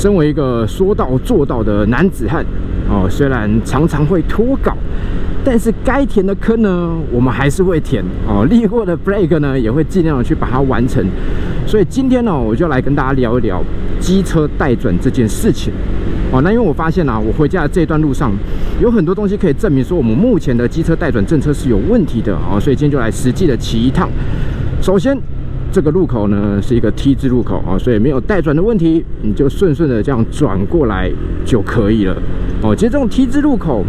[0.00, 2.42] 身为一个说到做到的男子汉
[2.88, 4.74] 哦，虽然常常会脱稿，
[5.44, 8.46] 但是该填的坑呢，我们还是会填哦。
[8.48, 11.04] 立过的 break 呢，也会尽量的去把它完成。
[11.66, 13.62] 所以今天呢，我就来跟大家聊一聊
[14.00, 15.70] 机车带转这件事情
[16.32, 16.40] 哦。
[16.40, 18.32] 那因为我发现啊，我回家的这段路上
[18.80, 22.58] 有很多东西可以证明说我们目前的机车带转政策是有问题的哦。
[22.58, 24.08] 所以今天就来实际的骑一趟。
[24.80, 25.14] 首先。
[25.72, 31.10] 这个路口呢是一个 T 字路口啊，所以没有带转的问题，你就顺顺的这样转过来
[31.44, 32.16] 就可以了
[32.62, 32.74] 哦。
[32.74, 33.84] 其实这种 T 字路口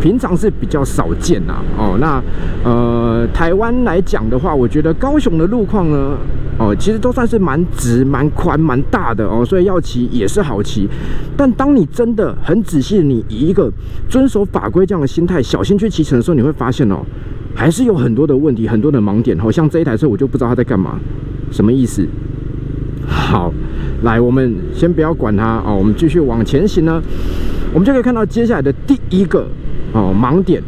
[0.00, 1.96] 平常是比较少见呐哦。
[2.00, 2.22] 那
[2.64, 6.16] 呃，台湾来讲的话，我觉得高雄的路况呢
[6.58, 10.88] 哦，其实都算是蛮直、蛮宽、蛮大的哦，所以要骑也是好骑。
[11.36, 13.70] 但当你真的很仔细，你以一个
[14.08, 17.04] 遵守法规这样的心态，小心去骑乘的时候，你会发现哦。
[17.54, 19.38] 还是有很多的问题，很多的盲点。
[19.38, 20.98] 好像这一台车，我就不知道它在干嘛，
[21.50, 22.06] 什么意思？
[23.06, 23.52] 好，
[24.02, 27.02] 来，我们先不要管它哦，我们继续往前行呢，
[27.72, 29.46] 我们就可以看到接下来的第一个
[29.92, 30.62] 哦盲点。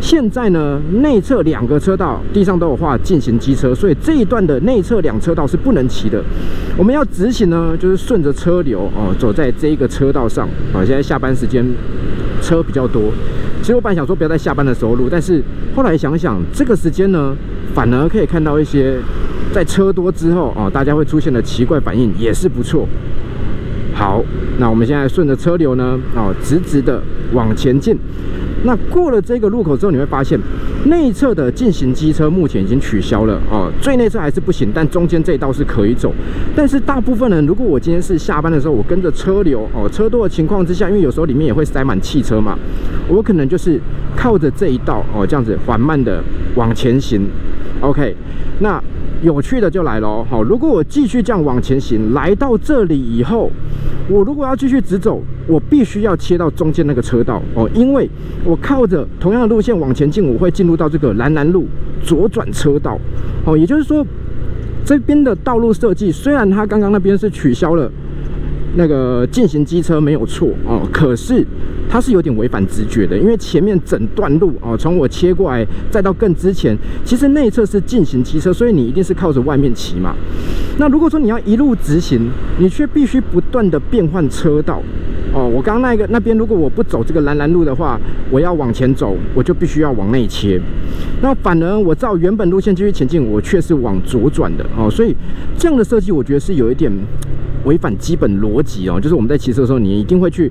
[0.00, 6.22] 现在呢，内侧两个车道地上都有画进行机车，所以这一段的内侧两车道是不能骑的。
[6.76, 10.84] 我们要直行呢，就是顺着车流哦，走在这一个车道上啊。
[10.84, 11.64] 现在下班时间
[12.42, 13.10] 车比较多。
[13.66, 15.42] 其实我本来想说不要在下班的时候录，但是
[15.74, 17.36] 后来想想，这个时间呢，
[17.74, 18.96] 反而可以看到一些
[19.52, 22.86] 在车多之后啊，大家会出现的奇怪反应，也是不错。
[23.96, 24.22] 好，
[24.58, 27.02] 那我们现在顺着车流呢，哦，直直的
[27.32, 27.96] 往前进。
[28.64, 30.38] 那过了这个路口之后，你会发现
[30.84, 36.12] 内侧的进行机车目前已经取消了哦，最内侧还是不行，但中间这一道是可以走。
[36.54, 42.58] 但是大部分人，如果我今天是下班的时候，我跟着车流哦，车多的情况之下，因为有时候里面也会塞满汽车嘛，
[43.08, 43.80] 我可能就是
[44.14, 46.22] 靠着这一道哦，这样子缓慢的
[46.54, 47.26] 往前行。
[47.80, 48.14] OK，
[48.60, 48.82] 那
[49.22, 53.50] 有趣的就来了哦，好，如果我继续这样往前行，来到这里以后。
[54.08, 58.08] 我如果要继续直走，我必须要切到中间那个车道哦，因为
[58.44, 61.66] 我靠着同样的路线往前进，我会进入到这个蓝南路
[62.04, 62.96] 左转车道
[63.44, 64.06] 哦，也就是说，
[64.84, 67.90] 这边的道路设计虽然它刚刚那边是取消了
[68.76, 71.44] 那个进行机车没有错哦，可是。
[71.88, 80.12] 它是有点违反直觉的，因为前面整段路哦，从我切过来再到更之前，其实内侧是进行机车，所以你一定是靠着外面骑嘛。
[80.78, 82.28] 那如果说你要一路直行，
[82.58, 84.82] 你却必须不断的变换车道
[85.32, 85.46] 哦。
[85.46, 87.96] 我刚刚那个那边，如果我不走这个蓝蓝路的话，
[88.32, 90.60] 我要往前走，我就必须要往内切。
[91.22, 94.90] 那反而我照原本路线继续前进，我却是往左转的哦。
[94.90, 95.14] 所以
[95.56, 96.90] 这样的设计，我觉得是有一点
[97.66, 98.98] 违反基本逻辑哦。
[98.98, 100.50] 就是我们在骑车的时候，你一定会去。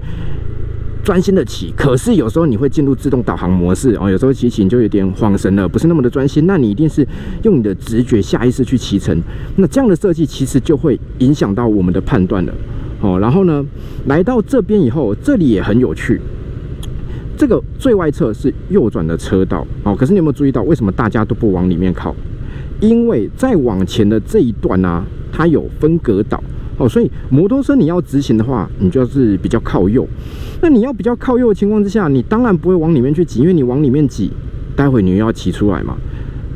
[1.03, 6.48] 专心的骑，可是有时候你会进入自动导航模式哦，有时候骑行就有点晃神了，不是那么的专心。
[6.48, 7.08] 那你一定是
[7.44, 9.16] 用你的直觉、下意识去骑乘，
[9.58, 12.53] 那这样的设计其实就会影响到我们的判断了
[13.02, 13.20] 哦。
[13.20, 13.64] 然后呢，
[14.08, 16.20] 来到这边以后，这里也很有趣，
[17.38, 19.96] 这个最外侧是右转的车道哦。
[19.96, 22.16] 可是你有没有注意到，为什么大家都不往里面靠？
[22.80, 26.44] 因为再往前的这一段呢，它有分隔岛。
[26.78, 30.08] 哦，所以摩托车你要直行的话，你就是比较靠右。
[30.62, 34.31] 那你要比较靠右的情况之下，你当然不会往里面去挤，因为你往里面挤，
[34.75, 35.96] 待会你又要骑出来嘛。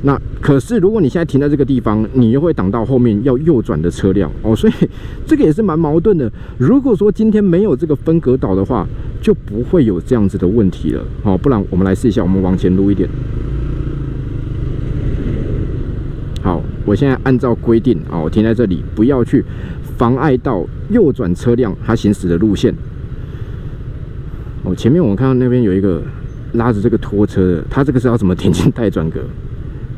[0.02, 4.56] 那可是如果你现在停在这个地方，你又会挡到后面要右转的车辆哦。
[4.56, 4.74] 所以
[5.28, 6.31] 这个也是蛮矛盾的。
[6.58, 8.88] 如果说今天没有这个分隔岛的话，
[9.22, 11.03] 就不会有这样子的问题了。
[11.24, 13.09] 哦，不然我们来试一下，我们往前撸一点。
[16.41, 19.45] 好，我现在按照规定啊，我停在这里，不要去。
[19.95, 22.73] 妨碍到右转车辆它行驶的路线。
[24.63, 26.01] 哦，前面我们看到那边有一个
[26.53, 29.19] 拉着这个拖车的，他这个是要怎么停进待转格？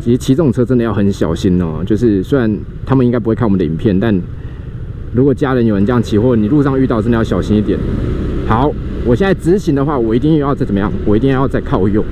[0.01, 1.81] 其实骑这种车真的要很小心哦。
[1.85, 2.53] 就是虽然
[2.85, 4.13] 他们应该不会看我们的影片，但
[5.13, 7.79] 如果家人有人这样骑，或者你路上遇到，真的要小心一点。
[8.47, 8.69] 好，
[9.05, 10.91] 我现在直行的话，我一定要再怎么样？
[11.05, 12.03] 我一定要再靠右。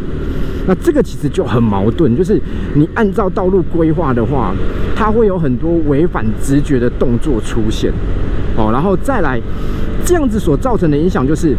[0.69, 2.39] 那这个其实就很矛盾，就是
[2.75, 4.53] 你按照道路规划的话，
[4.95, 7.91] 它会有很多违反直觉的动作出现，
[8.55, 9.41] 哦，然后再来
[10.05, 11.57] 这样子所造成的影响就是，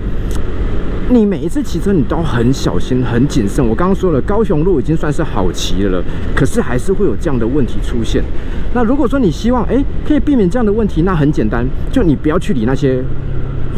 [1.09, 3.67] 你每一次骑车你都很小心、很谨慎。
[3.67, 6.01] 我刚刚说了，高雄路已经算是好骑了，
[6.33, 8.23] 可是还是会有这样的问题出现。
[8.73, 13.03] 那如果说你希望哎可以避免这样的问题，那很简单，就你不要去理那些。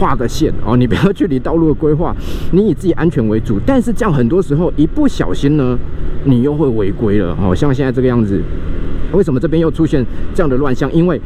[0.03, 2.13] 画个线哦，你不要距离道路的规划，
[2.51, 3.61] 你以自己安全为主。
[3.65, 5.79] 但是这样很多时候一不小心呢，
[6.25, 7.55] 你又会违规了哦。
[7.55, 8.43] 像现在这个样子，
[9.13, 10.05] 为什么这边又出现
[10.35, 10.93] 这样的乱象？
[10.93, 11.21] 因为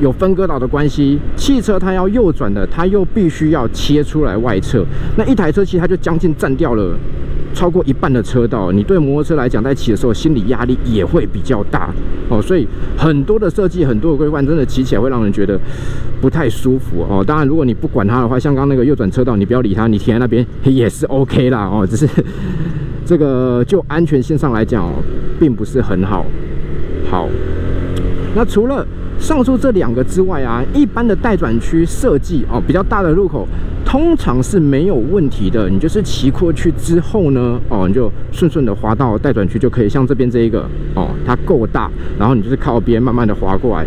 [0.00, 4.84] 有分割岛的关系，汽车它要右转的，它又必须要切出来外侧。
[5.16, 6.96] 那一台车其实它就将近占掉了
[7.54, 11.92] 超过一半的车道，你对摩托车来讲，在骑的时候心理压力也会比较大
[12.28, 12.40] 哦。
[12.40, 12.66] 所以
[12.96, 15.58] 很多的设计，很多的规范，真的骑起来会让人觉得
[16.20, 17.22] 不太舒服哦。
[17.26, 21.86] 当然，如果你不管它的话，像刚那个右转车道，你不要理它，你停在那边也是 OK 啦哦。
[21.86, 22.08] 只是
[23.04, 24.90] 这个就安全性上来讲，
[25.38, 26.24] 并不是很好。
[27.10, 27.28] 好，
[28.34, 28.86] 那除了。
[29.18, 33.46] 上述这两个之外啊，一般的待转区设计哦，比较大的路口
[33.84, 35.68] 通常是没有问题的。
[35.68, 39.88] 你就是骑过去之后呢，哦，你就顺顺的滑到待转区就可以。
[39.88, 43.84] 像这边这一个哦，它够大，然后你就是靠边慢慢的滑过来，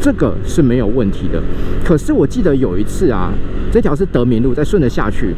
[0.00, 1.42] 这个是没有问题的。
[1.84, 3.30] 可是我记得有一次啊，
[3.70, 5.34] 这条是德明路，再顺着下去，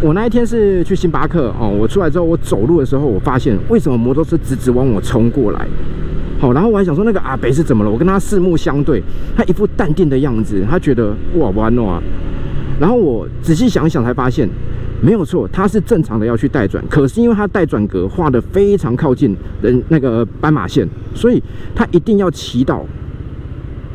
[0.00, 5.66] 我那一天是去星巴克哦，我出来之后我走路的时候，我发现为什么摩托车直直往我冲过来？
[6.40, 7.90] 好，然后我还想说那个阿北是怎么了？
[7.90, 9.02] 我跟他四目相对，
[9.36, 12.02] 他一副淡定的样子，他觉得哇完了啊。
[12.82, 14.48] 然后我仔细想想才发现，
[15.00, 20.84] 没有错，他是正常的要去带转，可是因为他带转格画的非常靠近人那个斑马线，
[21.14, 21.40] 所以
[21.76, 22.84] 他一定要骑到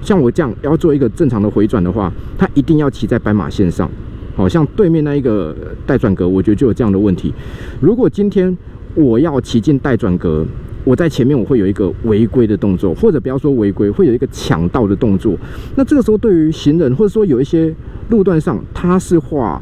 [0.01, 3.89] 像我这样要做一个正常的回转的话，他一定要骑在斑马线上。
[4.37, 5.53] 好像对面那一个
[5.85, 7.33] 带转格，我觉得就有这样的问题。
[7.81, 8.57] 如果今天
[8.95, 10.45] 我要骑进带转格，
[10.83, 15.35] 我在前面，我会有一个违规的动作，或者不要说违规，会有一个抢道的动作。
[15.75, 17.75] 那这个时候，对于行人，或者说有一些
[18.09, 19.61] 路段上，它是画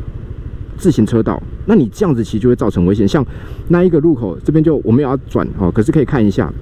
[0.77, 3.07] 自行车道，那你这样子骑就会造成危险。
[3.07, 3.25] 像
[3.69, 6.53] 那一个路口这边，就我们要转哦，可是可以看一下，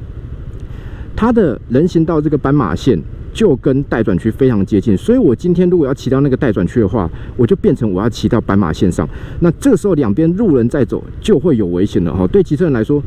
[1.14, 2.98] 它的人行道这个斑马线
[3.34, 9.06] 就跟待转区非常接近，所以我今天如果要骑到那个待转区的话，我就变成我要骑到斑马线上。
[9.42, 12.26] 那这个时候两边路人在走，就会有危险了哈。
[12.28, 13.04] 对骑车人来说。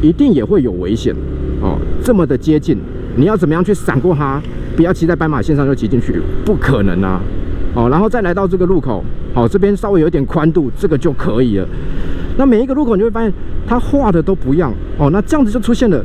[0.00, 1.14] 一定也会有危险
[1.60, 2.78] 哦，这么的接近，
[3.16, 4.40] 你要怎么样去闪过它？
[4.76, 7.20] 不要骑在斑马线上就骑进去，不可能啊！
[7.74, 9.04] 哦，然后再来到这个路口，
[9.34, 11.66] 好，这边稍微有点宽度，这个就可以了。
[12.36, 13.32] 那每一个路口你会发现，
[13.66, 15.10] 它画的都不一样哦。
[15.10, 16.04] 那这样子就出现了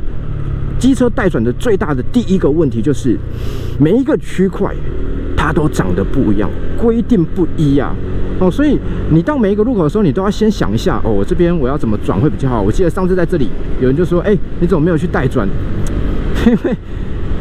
[0.76, 3.16] 机车待转的最大的第一个问题，就是
[3.78, 4.74] 每一个区块
[5.44, 6.48] 它都长得不一样，
[6.78, 7.94] 规定不一啊。
[8.40, 8.78] 哦，所以
[9.10, 12.62] 你到每一个路口的时候，你都要先想一下，哦，我这边我要怎么转会比较好。
[12.62, 15.46] 我记得上次在这里，有人就说，哎，你怎么没有去带转？
[16.46, 16.74] 因为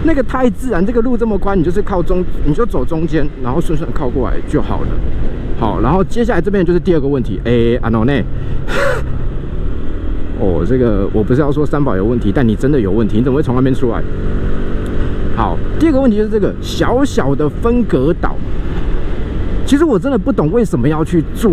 [0.04, 4.88] 那个太自然，这个路这么宽，你就是靠中，你就走中间，然后顺顺靠过来就好了。
[5.58, 8.22] 好，然后接下来这边就是第二个问题，哎，阿诺内，
[10.40, 14.04] 哦，这个我不是要说三宝有问题，但你真的有问题，你怎么会从那边出来？
[15.36, 18.36] 好，第二个问题就是这个小小的分隔岛。
[19.66, 21.52] 其实我真的不懂为什么要去做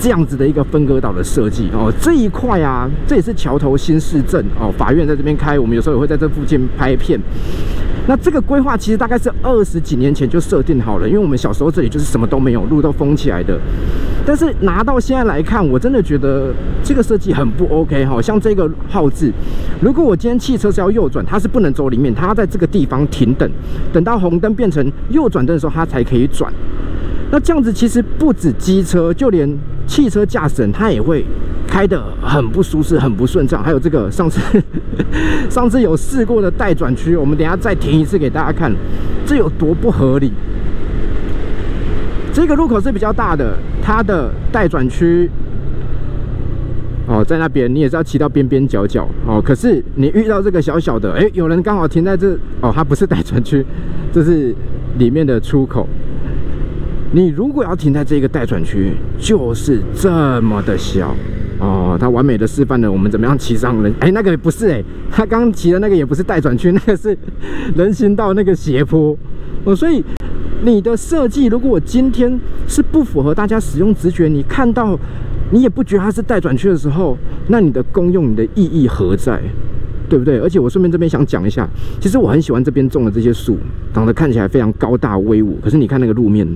[0.00, 7.20] 这样子的一个分隔岛的设计哦，这一块啊，这也是桥头新市镇哦，法院在这边开，我们有时候也会在这附近拍片。
[8.08, 13.58] 那这个规划其实大概是二十几年前就设定好了，因为我们小时候这里就是什么都没有，路都封起来的。
[14.26, 16.52] 但是拿到现在来看，我真的觉得
[16.82, 18.20] 这个设计很不 OK 哈。
[18.20, 19.32] 像这个号字，
[19.80, 23.48] 如果我今天汽车是要右转，它是不能走里面，它要在这个地方停等，
[23.92, 26.52] 等到红灯变成右转灯的时候，它才可以转。
[27.30, 29.48] 那这样子其实不止机车，就连
[29.86, 31.24] 汽车驾驶人他也会
[31.66, 33.62] 开得很不舒适、很不顺畅。
[33.62, 34.40] 还有这个上次
[35.50, 38.72] 上次有试过的待转区，我们等下再停一次给大家看，
[39.26, 40.32] 这有多不合理。
[42.32, 45.28] 这个路口是比较大的，它的待转区
[47.06, 49.42] 哦在那边，你也是要骑到边边角角哦。
[49.44, 52.32] 可是你遇到这个小小的，哎，有人刚好停在这
[52.62, 53.62] 哦，它不是待转区，
[54.12, 54.54] 这是
[54.98, 55.86] 里面的出口。
[57.14, 61.14] 你如果要停在这个待转区，就是这么的小
[61.58, 61.94] 哦。
[62.00, 63.92] 它完美的示范了我们怎么样骑上人。
[64.00, 67.16] 哎，那个不是哎，他刚骑的那个也不是待转区，那个是
[67.76, 69.14] 人行道那个斜坡
[69.64, 69.76] 哦。
[69.76, 70.02] 所以
[70.62, 74.98] 你的设计，如果我今天是不符合大家使用直觉，你看到
[75.50, 79.38] 你也不觉得它是待转区的时候，那你的功用、你的意义何在？
[80.08, 80.38] 对不对？
[80.38, 81.68] 而且我顺便这边想讲一下，
[82.00, 83.58] 其实我很喜欢这边种的这些树，
[83.92, 85.58] 长得看起来非常高大威武。
[85.62, 86.48] 可是你看那个路面。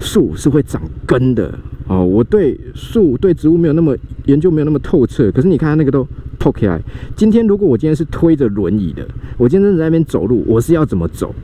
[0.00, 1.52] 树是会长根的
[1.86, 5.30] 哦，我对树对植物没有那么研究，没有那么透彻。
[5.30, 6.06] 可是你看它那个都
[6.38, 6.80] 破起来。
[7.14, 11.34] 今天如果我今天是推着轮椅的，我今天在那边走路，我是要怎么走？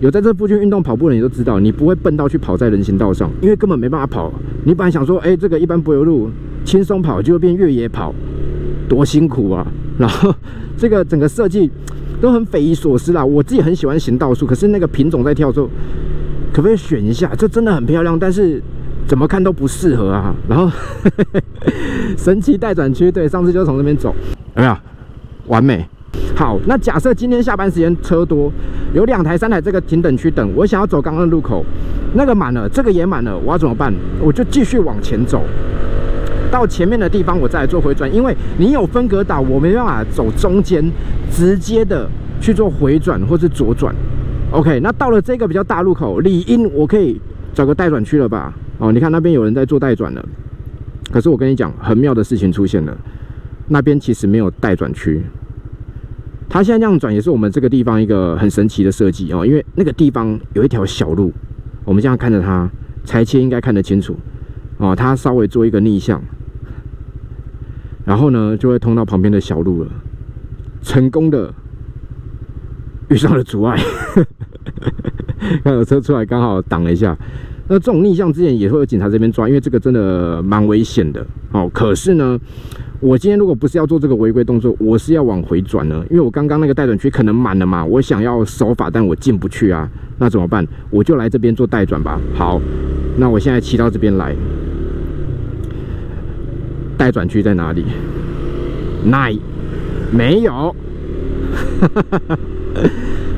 [0.00, 4.32] 有在这附近运动跑步的你都知道，你不会笨到去跑在人行道上，因为根本没办法跑。
[4.64, 6.30] 你本来想说，哎，这个一般柏油路
[6.64, 8.14] 轻松跑，就会变越野跑，
[8.88, 9.66] 多辛苦啊！
[9.98, 10.34] 然后
[10.76, 11.70] 这个整个设计
[12.20, 13.24] 都很匪夷所思啦。
[13.24, 15.68] 我自己很喜欢行道树，可是那个品种在跳的时候。
[16.60, 17.32] 可不可以选一下？
[17.38, 18.62] 这真的很漂亮，但是
[19.06, 20.34] 怎么看都不适合啊。
[20.46, 20.70] 然后
[22.18, 24.14] 神奇待转区，对，上次就从这边走，
[24.56, 24.76] 有没有？
[25.46, 25.88] 完美。
[26.36, 28.52] 好，那假设今天下班时间车多，
[28.92, 31.64] 有两台、三台这个停等区等，我想要走刚刚的路口，
[32.12, 33.90] 那个满了，这个也满了，我要怎么办？
[34.20, 35.42] 我就继续往前走。
[36.50, 40.84] 到前面的地方我再来做回转，因为你有分隔岛，我没办法走中间，
[41.32, 42.06] 直接的
[42.38, 43.94] 去做回转或是左转。
[44.52, 47.20] OK，那到了这个比较大路口，理应我可以
[47.54, 48.52] 找个待转区了吧？
[48.78, 50.28] 哦，你看那边有人在做待转了，
[51.12, 52.96] 可是我跟你讲，很妙的事情出现了，
[53.68, 55.22] 那边其实没有待转区。
[56.48, 61.32] 它现在这样转也是我们这个地方一个很神奇的设计哦，因为那个地方有一条小路，
[61.84, 62.68] 我们这样看着它，
[63.04, 64.16] 裁切应该看得清楚
[64.78, 64.96] 哦。
[64.96, 66.20] 它稍微做一个逆向，
[68.04, 69.90] 然后呢就会通到旁边的小路了，
[70.82, 71.54] 成功的
[73.10, 73.78] 遇上了阻碍，
[75.62, 77.16] 看有车出来刚好挡了一下。
[77.68, 81.70] 那这种逆向之前也会有警察这边抓，因为这个真的蛮危险的哦。
[81.72, 82.40] 可是呢。
[83.02, 89.88] 我今天如果不是要做这个违规动作，我是要往回转呢，因为我刚刚那个待转区可能满了嘛，我想要守法，但我进不去啊，
[90.18, 90.66] 那怎么办？
[90.90, 92.20] 我就来这边做待转吧。
[92.34, 92.60] 好，
[93.16, 94.36] 那我现在骑到这边来，
[96.98, 97.86] 待转区在哪里？
[99.06, 99.30] 哪？
[100.12, 100.76] 没有。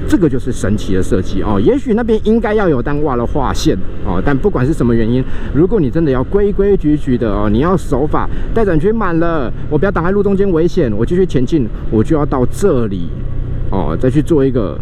[0.08, 4.20] 这个就是神奇的设计哦，也许那边应该要有，单挖了划线哦。
[4.24, 5.24] 但不管是什么原因，
[5.54, 13.08] 如果你真的要规规矩矩的哦，你要守法，待转区满了，我不要挡在路中间危险，我继续前进，我就要到这里
[13.70, 14.78] 哦，再去做一个。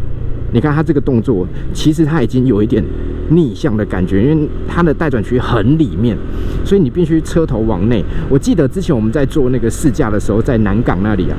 [0.52, 2.82] 你看他这个动作，其实他已经有一点
[3.28, 6.18] 逆向的感觉，因为他的待转区很里面，
[6.64, 8.04] 所以你必须车头往内。
[8.28, 11.36] 我记得之前我们在做那个试驾的时候，在南港那里啊，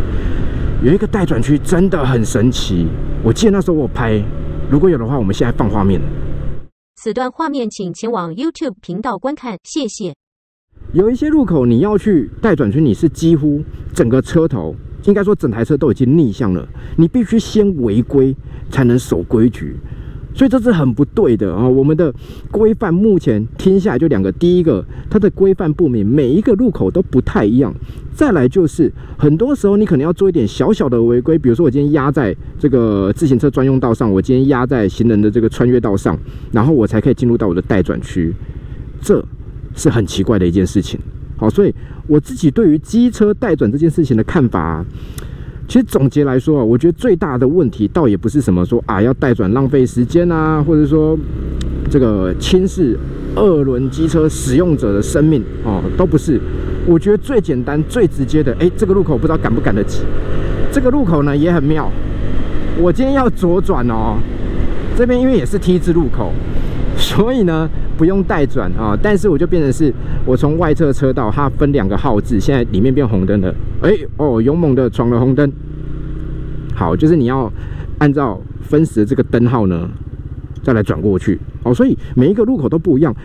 [0.84, 2.88] 有一个待转区真的很神奇。
[3.24, 4.20] 我记得那时候我拍，
[4.68, 6.02] 如果有的话，我们现在放画面。
[6.96, 10.16] 此段画面请前往 YouTube 频道观看，谢谢。
[10.94, 18.36] 有一些路口你要去待转区，你是几乎整个车头，应该说整台车都已经逆向了，你必须先违规
[18.72, 19.78] 才能守规矩。
[20.34, 21.68] 所以这是很不对的啊！
[21.68, 22.14] 我们的
[22.50, 27.72] 规范目前听下来就两个，第一个它的规范不明，每一个路口都不太一样；
[28.16, 36.18] 再来就是很多时候你可能要做一点小小的违规，比如说我今天压在这个自行车专用道上，我今天压在行人的这个穿越道上，
[36.52, 38.34] 然后我才可以进入到我的待转区，
[39.02, 39.24] 这
[39.76, 41.00] 是很奇怪的一件事情。
[41.36, 41.76] 好，所以
[42.08, 44.86] 我自己对于机车待转这件事情的看法。
[45.72, 51.18] 其实总结来说啊，我觉得最大的问题倒也不是什么说啊要带转浪费时间啊，或者说
[51.90, 53.00] 这个轻视
[53.38, 56.38] 二轮机车使用者的生命哦，都不是。
[56.86, 60.02] 我觉得最简单、最直接的，哎，这个路口不知道赶不赶得及。
[60.74, 61.90] 这个路口呢也很妙，
[62.78, 64.18] 我今天要左转哦，
[64.98, 66.34] 这边因为也是 T 字路口，
[66.98, 69.94] 所以呢不用带转啊，但是我就变成是
[70.26, 73.56] 我从外侧车道，它分两个号字，现在里面变红灯了。
[73.82, 75.52] 哎哦，勇猛的闯了红灯。
[76.76, 77.52] 好，就是你要
[78.00, 79.90] 按照分时这个灯号呢，
[80.64, 81.40] 再来转过去。
[81.64, 83.16] 哦，所以每一个路口都不一样。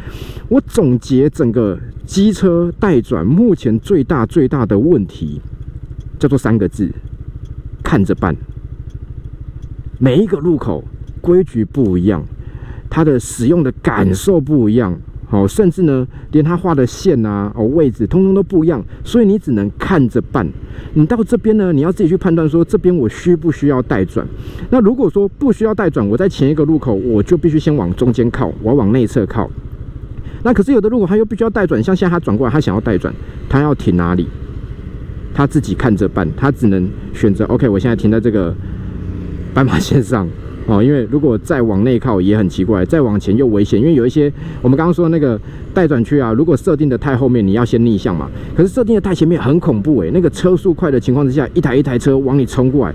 [0.49, 5.41] 我总结整个机车待转目前最大最大的问题，
[6.19, 6.91] 叫做三个字：
[7.83, 8.35] 看着办。
[9.99, 10.85] 每一个路口
[11.21, 12.23] 规矩不一样，
[12.91, 14.99] 它的使用的感受不一样。
[15.29, 20.47] 好，甚至呢，连他画的线啊、哦位置，通通都不一样，所以你只能看着办。
[20.95, 24.25] 你到这边呢，你要自己去判断说，这边我需不需要带转。
[24.71, 29.51] 那如果说不需要带转，我在前一个路口，我就必须先往中间靠，我要往内侧靠。
[30.45, 33.13] 那可是有的路口他又必须要带转，像现在他转过来，他想要带转，
[33.49, 34.29] 他要停哪里？
[35.35, 38.55] 他自己看着办，他只能选择 OK，我现在停在这个
[39.53, 40.29] 斑马线上。
[40.67, 45.41] 哦，因为如果再往内靠也很奇怪，再往前又危险，因为有一些我们刚刚说的那个
[45.73, 48.29] 待转区啊，如果设定的太后面，你要先逆向嘛。
[48.57, 52.95] 可是设定的太前面很恐怖诶，那个车速快的情况之下，一台一台车往你冲过来，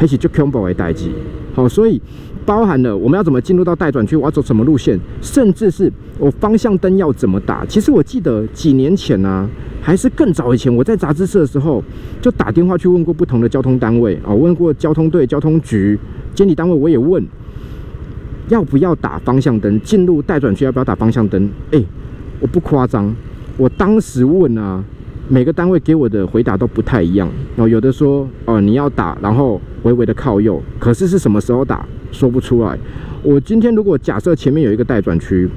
[0.00, 1.10] 而且就 c o m b 为待机。
[1.54, 2.00] 好，所以
[2.46, 7.66] 包含了我们要怎么进入到待转区，我要走什么路线，甚至是我方向灯要怎么打。
[7.66, 9.46] 其实我记得几年前呢，
[9.82, 11.84] 还是更早以前，我在杂志社的时候
[12.22, 15.98] 就打电话去问过不同的交通单位啊，问过交通队、交通局。
[16.36, 17.26] 监理单位我也问，
[18.48, 19.80] 要不要打方向灯？
[19.80, 21.50] 进入待转区要不要打方向灯？
[21.72, 21.82] 哎，
[22.40, 23.12] 我不夸张，
[23.56, 24.84] 我当时问啊，
[25.30, 27.26] 每个单位给我的回答都不太一样。
[27.56, 32.78] 哦，有的说哦你要打，然后微微的靠右，可是是什么时候打说不出来。
[33.22, 35.48] 我今天如果假设前面有一个待转区，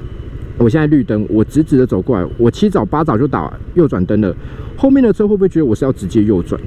[0.56, 4.34] 我现在绿灯，我直直的走过来，我七早八早就打右转灯了，
[4.78, 6.58] 后面的车会不会觉得我是要直接右转？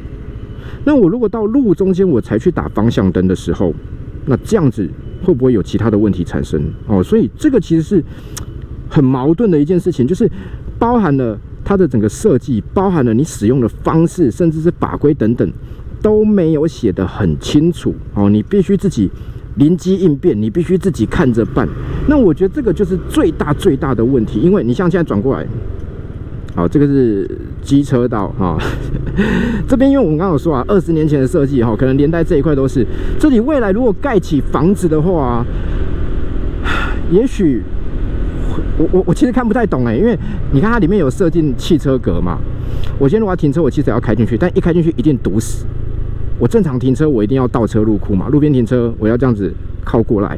[0.85, 3.73] 那我如果到路中间我才去打方向灯的时候？
[4.25, 4.89] 那这样子
[5.23, 7.03] 会不会有其他的问题产生哦？
[7.03, 8.03] 所以这个其实是
[8.89, 10.29] 很矛盾的一件事情，就是
[10.77, 15.51] 包含了它的整个设计，包含了你使用的方式，甚至是法规等等
[16.01, 18.29] 都没有写得很清楚哦。
[18.29, 19.09] 你必须自己
[19.55, 21.67] 临机应变，你必须自己看着办。
[22.07, 25.47] 那我觉得这个就是最大最大的问题，因为你像现在转过来，
[26.55, 27.29] 好，这个是
[27.61, 28.57] 机车道哈。
[29.67, 32.85] 这边因为我们刚刚有说啊，二十年前的设计哈，可能连带这一块都是。
[33.19, 35.43] 这里未来如果盖起房子的话，
[37.09, 37.63] 也许
[38.77, 40.15] 我我我其实看不太懂哎，因为
[40.51, 42.37] 你看它里面有设定汽车格嘛。
[42.99, 45.65] 我今天如果要停车，我汽车要开进去，但一开进去一定堵死。
[46.37, 48.27] 我正常停车，我一定要倒车入库嘛。
[48.27, 49.51] 路边停车，我要这样子
[49.83, 50.37] 靠过来，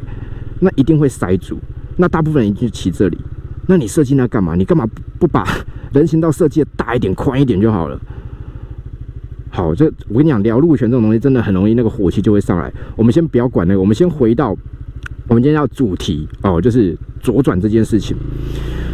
[0.61, 1.57] 那一定会塞住。
[1.97, 3.17] 那大部分人就骑这里。
[3.67, 4.55] 那你设计那干嘛？
[4.55, 4.87] 你干嘛
[5.19, 5.45] 不把
[5.93, 7.99] 人行道设计的大一点、宽一点就好了？
[9.49, 12.71] 好，这我跟你讲，聊路权这种东西真的很容易，那个火气就会上来。
[12.95, 14.49] 我们先不要管那个，我们先回到
[15.29, 18.15] 我们今天要主题哦，就是左转这件事情。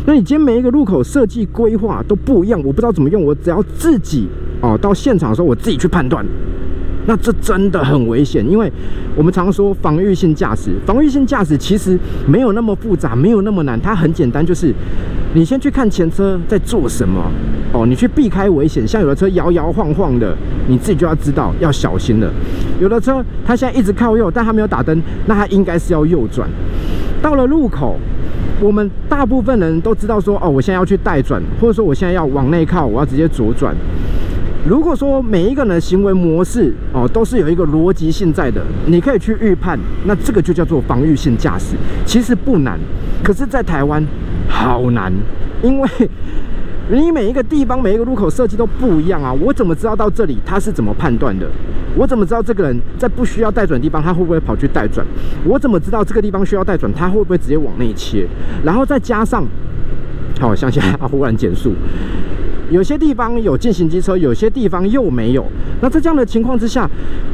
[0.06, 4.28] 那你今天每一个路口设计规划都不一样，我不知道怎么用，我只要自己
[4.62, 6.26] 哦到现场的时候，我自己去判断。
[7.08, 8.72] 那这真的很危险，因为
[9.16, 14.74] 我们常说防御性驾驶，防御性驾驶其实没有那么复杂，没有那么难，它很简单，就是
[15.34, 17.20] 你先去看前车在做什么，
[17.74, 22.32] 哦，你去避开危险，像有的车摇摇晃晃的，你自己就要知道要小心了。
[22.80, 26.48] 有的车它现在一直靠右，但它没有打灯，那它应该是要右转。
[27.22, 27.98] 到了路口，
[28.60, 33.76] 我们大部分人都知道说，哦，我现在要去带转，或者说我现在要往内靠，我要直接左转。
[34.68, 41.76] 如果说每一个人的行为模式哦都是有一个逻辑性在的，你可以去预判，那这个就叫做防御性驾驶。
[42.06, 42.80] 其实不难，
[43.24, 44.06] 可是，在台湾
[44.48, 45.12] 好难，
[45.64, 45.90] 因为
[46.92, 49.34] 你每一个地方每一个路口设计都不一样啊。
[49.34, 51.50] 我怎么知道到这里他是怎么判断的？
[51.98, 55.06] 我怎么知道这个人在不需要带转的地方他会不会跑去带转？
[55.44, 58.28] 我怎么知道这个地方需要带转他会不会直接往内切？
[58.64, 59.44] 然后再加上，
[60.40, 61.74] 好，像现在忽然减速。
[62.72, 65.46] 有些地方有进行机车，有些地方又没有。
[65.82, 66.90] 那在这样的情况之下，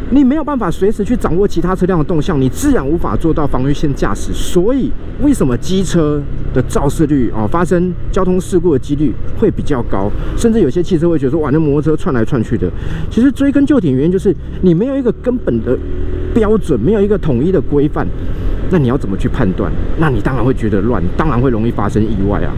[0.09, 4.33] 你没有办法随时去掌握其他车辆的动向，你自然无法做到防御性驾驶。
[4.33, 4.91] 所以，
[5.21, 6.19] 为什么机车
[6.55, 10.09] 的肇事率啊，发生交通事故的几率会比较高？
[10.35, 12.67] 甚至有些汽车会觉得说，哇，那摩托车窜来窜去的。
[13.11, 15.77] 其实追根究底，原因就是你没有一个根本的
[16.33, 18.07] 标准，没有一个统一的规范。
[18.71, 19.71] 那你要怎么去判断？
[19.99, 22.51] 那你当然会觉得乱，当然会容易发生意外啊。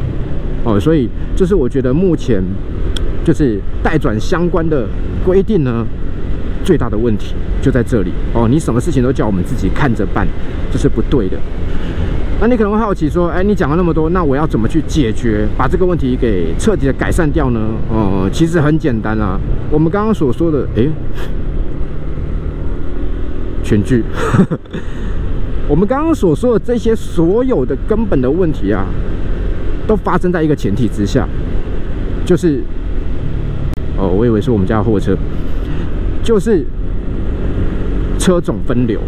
[0.63, 2.43] 哦，所以这是我觉得目前
[3.23, 4.87] 就是代转相关的
[5.25, 5.85] 规定呢，
[6.63, 8.47] 最大的问题就在这里哦。
[8.49, 10.27] 你什么事情都叫我们自己看着办，
[10.71, 11.37] 这是不对的。
[12.41, 17.59] 那你可能会好奇说，哎，你讲了那么多，那我要怎么去解决，把这个问题给彻底的改善掉呢？
[17.89, 19.39] 哦，其实很简单啊。
[19.71, 20.87] 我们刚刚所说的，哎，
[23.63, 24.03] 全剧，
[25.67, 28.85] 我们刚刚所说的这些所有的根本的问题啊。
[29.89, 31.27] 都发生在一个前提之下，
[32.23, 32.61] 就是
[33.97, 35.17] 哦，我以为是我们家货车，
[36.23, 36.63] 就是
[38.19, 38.99] 车种分流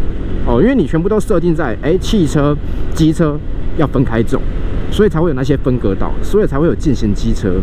[0.44, 2.56] 哦，因为你全部都设定在哎，汽车、
[2.96, 3.38] 机车
[3.76, 4.42] 要分开走，
[4.90, 7.60] 所以才会有那些分隔岛，所以才会有进行机车。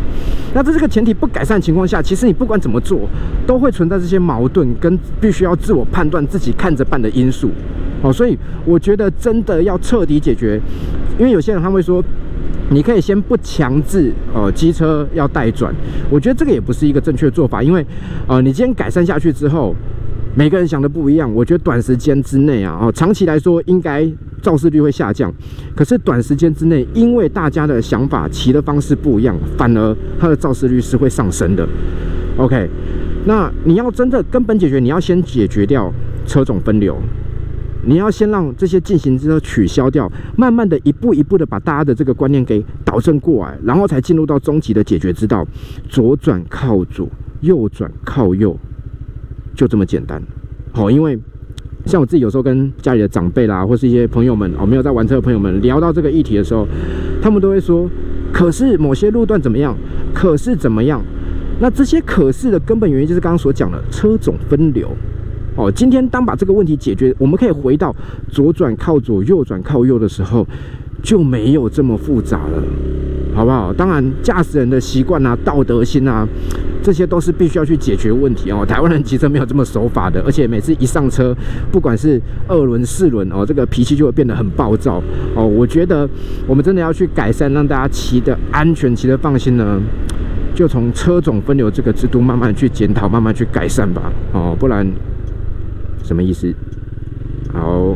[0.53, 3.01] 那在这个前提不改善情况下，其实你不管怎么做，
[3.45, 7.49] 都会存在这些矛盾跟必须要自我判断、自己看着办的因素
[8.01, 8.13] 哦。
[8.13, 10.57] 所以我觉得真的要彻底解决，
[11.19, 12.01] 因为有些人他会说。
[12.71, 15.73] 你可以先不强制呃，机车要带转，
[16.09, 17.85] 我觉得这个也不是一个正确做法，因为，
[18.27, 19.75] 呃，你今天改善下去之后，
[20.35, 24.07] 每个人想的不一样，我觉得短时间之内啊，哦，长期来说应该
[24.41, 25.33] 肇事率会下降，
[25.75, 31.67] 可是短时间之内，因为大家的想法骑的方式不一样，反而它的肇事率是会上升的。
[32.37, 32.69] OK，
[33.25, 35.91] 那你要真的根本解决，你要先解决掉
[36.27, 36.95] 车种分流。
[37.89, 45.43] 你要先让这些进行之后取消掉，慢慢的一步一步的把大家的这个观念给导正过来，然后才进入到终极的解决之道：
[45.89, 47.09] 左转靠左，
[47.41, 48.55] 右转靠右，
[49.55, 50.21] 就这么简单。
[50.71, 51.17] 好，因为
[51.87, 56.67] 像我自己有时候跟家里的长辈啦，或是一些朋友们哦，没有在玩车的朋友们聊到这个议题的时候，
[57.19, 57.89] 他们都会说：
[58.31, 59.75] 可是某些路段怎么样？
[60.13, 61.01] 可是怎么样？
[61.59, 64.95] 那这些可是的根本原因就是刚刚所讲的车种分流。
[65.59, 67.93] 哦，今天当把这个问题解决，我们可以回到
[68.29, 70.47] 左转靠左，右转靠右的时候，
[71.03, 72.63] 就没有这么复杂了，
[73.35, 73.73] 好不好？
[73.73, 76.25] 当然，驾驶人的习惯啊、道德心啊，
[76.81, 78.65] 这些都是必须要去解决问题哦。
[78.65, 81.35] 台湾人骑车没有这么守法的，而且每次一上车，
[81.69, 85.03] 不管是二轮、四轮哦，这个脾气就会变得很暴躁
[85.35, 85.45] 哦。
[85.45, 86.07] 我觉得
[86.47, 89.77] 我们真的要去改善，让大家骑的安全、骑的放心呢，
[90.55, 94.09] 就从车种分流这个制度慢慢去检讨、慢慢去改善吧。
[94.31, 94.89] 哦，不然。
[96.09, 96.51] 什么意思？
[97.53, 97.95] 好，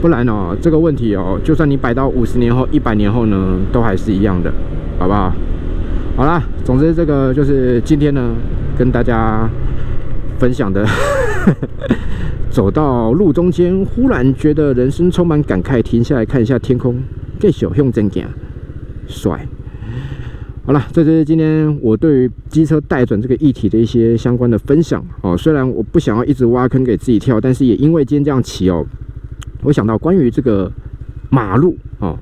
[0.00, 4.50] 不然哦，这个问题哦，就算你摆到五十年后、一百年后呢，都还是一样的，
[4.98, 5.30] 好不好？
[6.16, 8.34] 好啦，总之这个就是今天呢，
[8.78, 9.46] 跟大家
[10.38, 10.86] 分享的。
[12.48, 16.96] 走到路中间，忽然觉得人生充满感慨，停下来看一下天空，
[17.38, 18.24] 这小熊真行，
[19.06, 19.46] 帅。
[20.66, 25.36] 好了，这就是今天我对于机车带转这个议题的一些相关的分享哦。
[25.36, 28.84] 虽然我不想要一直挖坑给自己跳，但是也因为今天这样骑哦，
[29.62, 30.68] 我想到关于这个
[31.30, 32.18] 马路哦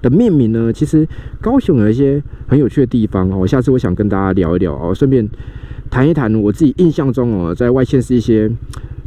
[0.00, 1.06] 的命名呢，其实
[1.42, 3.46] 高雄有一些很有趣的地方哦。
[3.46, 5.28] 下次我想跟大家聊一聊哦，顺便
[5.90, 8.50] 谈一谈我自己印象中哦，在外县是一些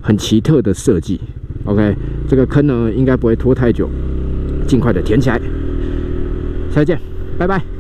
[0.02, 1.20] 很奇特的设计。
[1.66, 1.96] OK，
[2.28, 3.90] 这个坑呢应该不会拖太久，
[4.68, 5.42] 尽快的填起来。
[6.70, 7.00] 下次见，
[7.40, 7.77] 拜拜。